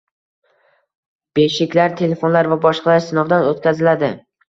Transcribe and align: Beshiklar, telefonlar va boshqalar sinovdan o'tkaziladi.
Beshiklar, 1.41 1.95
telefonlar 2.01 2.53
va 2.57 2.61
boshqalar 2.67 3.07
sinovdan 3.11 3.51
o'tkaziladi. 3.55 4.15